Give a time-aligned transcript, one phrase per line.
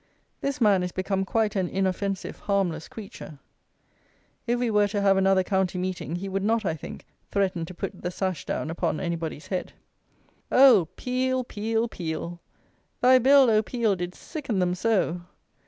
[0.39, 3.37] This man is become quite an inoffensive harmless creature.
[4.47, 7.73] If we were to have another county meeting, he would not, I think, threaten to
[7.75, 9.73] put the sash down upon anybody's head!
[10.51, 10.87] Oh!
[10.95, 12.41] Peel, Peel, Peel!
[12.99, 15.21] Thy Bill, oh, Peel, did sicken them so!